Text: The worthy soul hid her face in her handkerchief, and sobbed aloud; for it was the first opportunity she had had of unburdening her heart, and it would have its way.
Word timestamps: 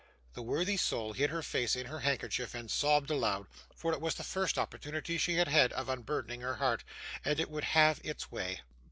The 0.33 0.41
worthy 0.41 0.77
soul 0.77 1.13
hid 1.13 1.29
her 1.29 1.43
face 1.43 1.75
in 1.75 1.85
her 1.85 1.99
handkerchief, 1.99 2.55
and 2.55 2.71
sobbed 2.71 3.11
aloud; 3.11 3.45
for 3.75 3.93
it 3.93 4.01
was 4.01 4.15
the 4.15 4.23
first 4.23 4.57
opportunity 4.57 5.19
she 5.19 5.35
had 5.35 5.47
had 5.47 5.71
of 5.73 5.89
unburdening 5.89 6.41
her 6.41 6.55
heart, 6.55 6.83
and 7.23 7.39
it 7.39 7.51
would 7.51 7.65
have 7.77 8.01
its 8.03 8.31
way. 8.31 8.61